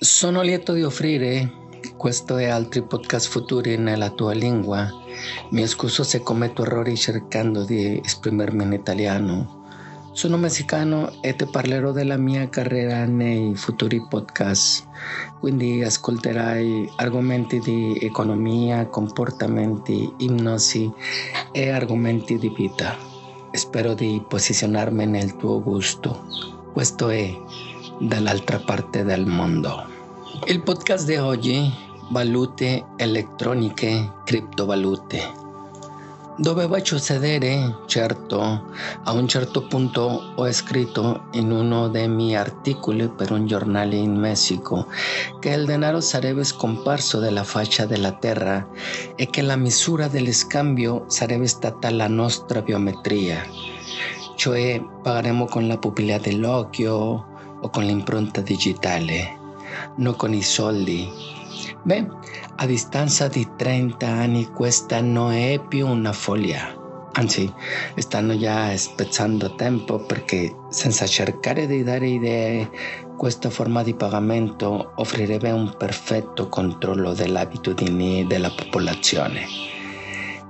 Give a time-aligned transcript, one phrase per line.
[0.00, 1.50] Sono lieto di offrire
[1.96, 4.88] questo e altri podcast futuri nella tua lingua.
[5.50, 9.64] Mi scuso se commetto errori cercando di esprimermi in italiano.
[10.12, 14.86] Sono messicano e ti parlerò della mia carriera nei futuri podcast,
[15.40, 20.88] quindi ascolterai argomenti di economia, comportamenti, ipnosi
[21.50, 22.96] e argomenti di vita.
[23.50, 26.24] Spero di posizionarmi nel tuo gusto.
[26.72, 27.36] Questo è
[27.98, 29.84] dall'altra parte del mondo.
[30.46, 31.72] Il podcast di oggi,
[32.10, 35.46] valute elettroniche, criptovalute.
[36.36, 38.70] Doveva succedere, certo,
[39.02, 44.14] a un certo punto ho scritto in uno dei miei articoli per un giornale in
[44.14, 44.86] Messico
[45.40, 48.68] che il denaro sarebbe scomparso dalla faccia della terra
[49.16, 53.44] e che la misura dello scambio sarebbe stata la nostra biometria,
[54.36, 59.36] cioè pagheremo con la pupilla dell'occhio, o con l'impronta digitale,
[59.96, 61.10] non con i soldi.
[61.82, 62.06] Beh,
[62.56, 66.76] a distanza di 30 anni questa non è più una follia.
[67.12, 67.52] Anzi,
[67.96, 72.70] stanno già spezzando tempo perché senza cercare di dare idee,
[73.16, 79.46] questa forma di pagamento offrirebbe un perfetto controllo delle abitudini della popolazione.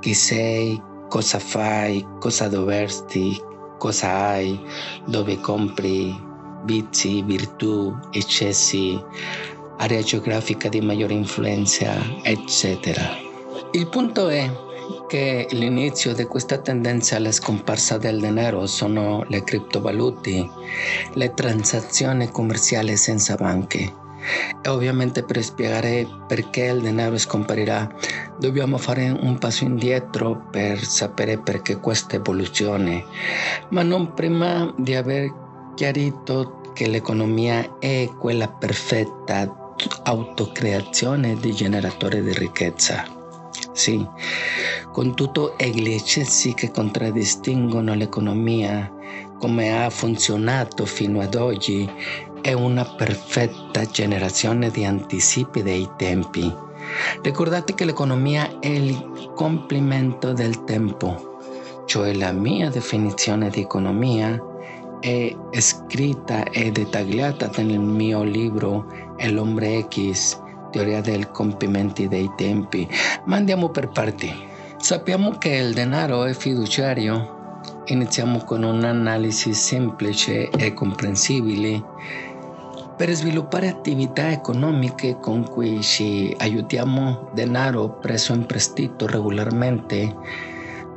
[0.00, 3.40] Chi sei, cosa fai, cosa dovresti,
[3.78, 4.60] cosa hai,
[5.06, 6.14] dove compri,
[6.64, 9.02] vizi, virtù, eccessi,
[9.78, 13.02] area geografica di maggiore influenza, eccetera.
[13.72, 14.50] Il punto è
[15.06, 20.48] che l'inizio di questa tendenza alla scomparsa del denaro sono le criptovalute,
[21.14, 24.06] le transazioni commerciali senza banche.
[24.60, 27.88] E ovviamente per spiegare perché il denaro scomparirà
[28.38, 33.04] dobbiamo fare un passo indietro per sapere perché questa evoluzione,
[33.70, 35.46] ma non prima di aver
[35.78, 43.04] chiarito che l'economia è quella perfetta autocreazione di generatore di ricchezza.
[43.70, 44.04] Sì,
[44.90, 48.92] con tutto gli eccessi che contraddistinguono l'economia,
[49.38, 51.88] come ha funzionato fino ad oggi,
[52.40, 56.52] è una perfetta generazione di anticipi dei tempi.
[57.22, 61.38] Ricordate che l'economia è il complimento del tempo,
[61.84, 64.47] cioè la mia definizione di economia
[65.00, 72.88] è scritta e dettagliata nel mio libro El hombre X, teoria del compimento dei tempi.
[73.24, 74.32] Ma andiamo per parti.
[74.76, 77.36] Sappiamo che il denaro è fiduciario.
[77.86, 81.82] Iniziamo con un'analisi semplice e comprensibile
[82.98, 90.14] per sviluppare attività economiche con cui ci aiutiamo denaro preso in prestito regolarmente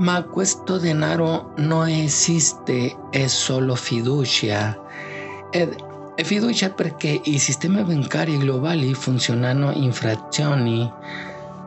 [0.00, 4.78] ma questo denaro non esiste, è solo fiducia.
[5.50, 5.76] Ed
[6.14, 10.90] è fiducia perché i sistemi bancari globali funzionano in frazioni.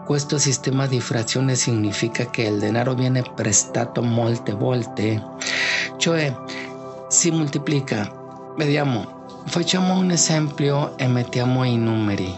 [0.05, 5.23] Questo sistema di frazione significa che il denaro viene prestato molte volte,
[5.97, 6.35] cioè
[7.07, 8.11] si moltiplica.
[8.57, 12.35] Vediamo, facciamo un esempio e mettiamo i numeri.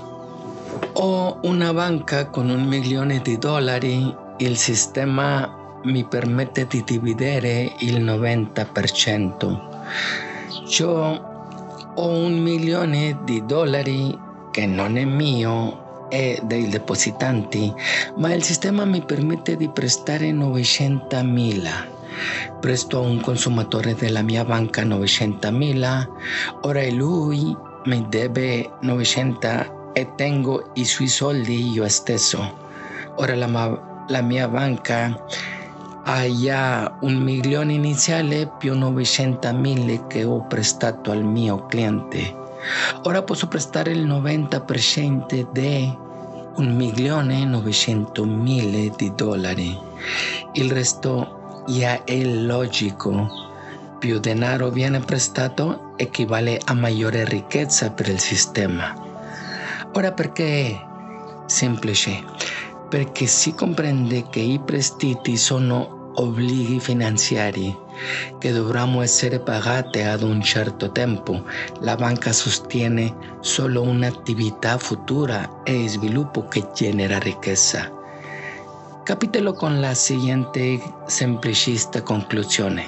[0.93, 8.03] Ho una banca con un milione di dollari, il sistema mi permette di dividere il
[8.03, 9.59] 90%.
[10.79, 10.89] Io
[11.95, 14.17] ho un milione di dollari
[14.51, 17.73] che non è mio, è dei depositanti,
[18.17, 21.93] ma il sistema mi permette di prestare 900 mila.
[22.59, 26.07] Presto a un consumatore della mia banca 900 mila,
[26.61, 32.63] ora lui mi deve 900 e tengo i suoi soldi io stesso.
[33.17, 35.23] Ora la, la mia banca
[36.07, 42.43] un milione iniziale più 900.000 che ho prestato al mio cliente.
[43.03, 45.97] Ora posso prestare il 90% di
[46.57, 49.77] un milione e 900.000 di dollari.
[50.53, 53.43] Il resto già è logico.
[53.97, 58.93] Più denaro viene prestato equivale a maggiore ricchezza per il sistema.
[59.93, 60.79] Ora perché
[61.47, 62.44] semplice?
[62.95, 67.77] Perché si comprende che i prestiti sono obblighi finanziari
[68.39, 71.43] che dovranno essere pagati ad un certo tempo.
[71.81, 77.91] La banca sostiene solo un'attività futura e sviluppo che genera ricchezza.
[79.03, 82.85] Capitelo con la seguente semplicista conclusione.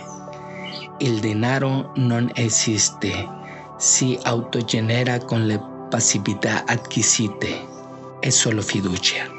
[0.99, 3.11] Il denaro non esiste,
[3.75, 7.59] si autogenera con le passività acquisite,
[8.21, 9.36] è solo fiducia.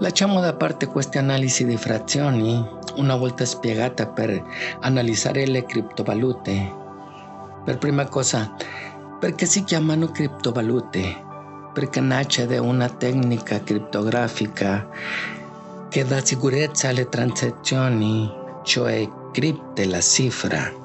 [0.00, 2.66] Lasciamo da parte queste analisi di frazioni
[2.96, 4.42] una volta spiegata per
[4.80, 6.74] analizzare le criptovalute.
[7.64, 8.54] Per prima cosa,
[9.18, 11.28] perché si chiamano criptovalute?
[11.72, 14.88] perché nasce da una tecnica criptografica
[15.88, 18.30] che dà sicurezza alle transazioni,
[18.62, 20.79] cioè cripte la cifra.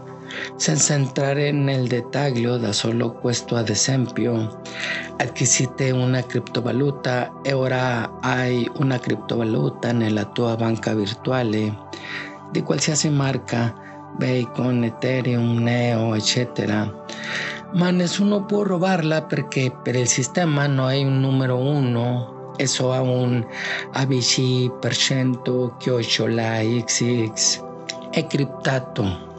[0.55, 4.61] Senza entrare nel dettaglio, da solo questo ad esempio,
[5.17, 11.73] acquisite una criptovaluta e ora hai una criptovaluta nella tua banca virtuale
[12.51, 13.73] di qualsiasi marca,
[14.17, 17.03] Bacon, Ethereum, Neo, eccetera.
[17.73, 23.01] Ma nessuno può robarla perché per il sistema non hai un numero uno, eso ha
[23.01, 23.45] un
[23.93, 27.63] ABC% chiocciola XX,
[28.11, 29.34] è criptato.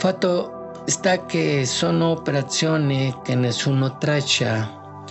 [0.00, 5.04] Fatto sta che sono operazioni che nessuno traccia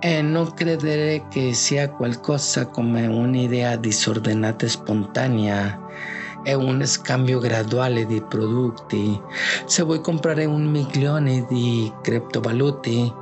[0.00, 5.78] e non credere che sia qualcosa come un'idea disordinata e spontanea
[6.42, 9.20] è un scambio graduale di prodotti.
[9.66, 13.12] Se vuoi comprare un milione di criptovalute,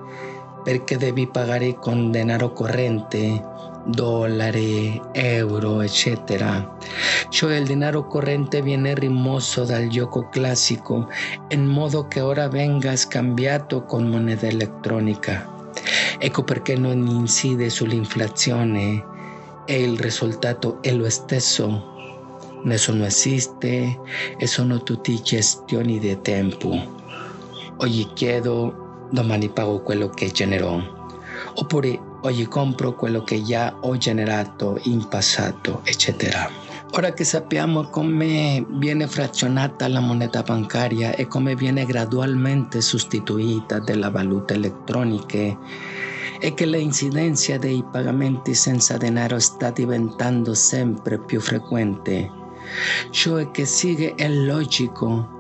[0.63, 3.45] perché devi pagare con denaro corrente,
[3.85, 6.77] dollari, euro, eccetera.
[7.31, 11.09] Cioè il denaro corrente viene rimosso dal gioco classico
[11.49, 15.71] in modo che ora venga scambiato con moneta elettronica.
[16.19, 19.05] Ecco perché non incide sull'inflazione
[19.65, 21.91] e il risultato è lo stesso
[22.62, 23.99] nessuno esiste
[24.37, 26.99] e sono tutti gestioni di tempo.
[27.77, 30.79] Oggi chiedo, domani pago quello che generò.
[31.55, 36.60] Oppure oggi compro quello che già ho generato in passato, eccetera.
[36.93, 44.11] Ora che sappiamo come viene frazionata la moneta bancaria e come viene gradualmente sostituita dalla
[44.11, 45.57] valuta elettronica
[46.41, 52.29] e che l'incidenza dei pagamenti senza denaro sta diventando sempre più frequente,
[53.11, 55.39] cioè che sigue il logico.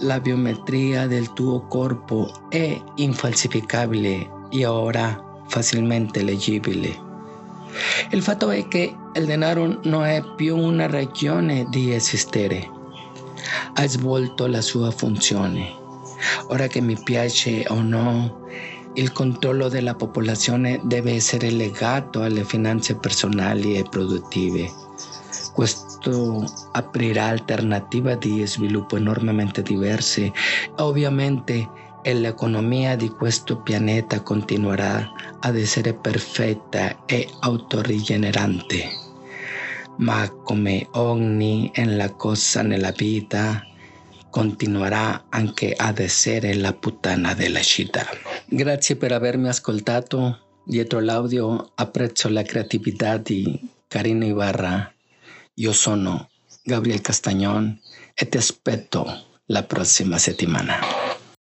[0.00, 7.07] La biometria del tuo corpo è infalsificabile e ora facilmente leggibile.
[8.10, 12.68] Il fatto è che il denaro non è più una ragione di esistere,
[13.74, 15.76] ha svolto la sua funzione.
[16.48, 18.46] Ora che mi piace o no,
[18.94, 24.68] il controllo della popolazione deve essere legato alle finanze personali e produttive.
[25.52, 30.32] Questo aprirà alternative di sviluppo enormemente diverse.
[30.76, 31.68] Ovviamente
[32.12, 39.06] l'economia di questo pianeta continuerà ad essere perfetta e autorigenerante.
[39.98, 43.62] Ma come ogni la cosa nella vita,
[44.30, 48.06] continuerà anche ad essere la puttana della città.
[48.46, 50.60] Grazie per avermi ascoltato.
[50.64, 53.58] Dietro l'audio apprezzo la creatività di
[53.88, 54.92] Carino Ibarra.
[55.54, 56.28] Io sono
[56.62, 57.76] Gabriel Castagnon
[58.14, 61.07] e ti aspetto la prossima settimana.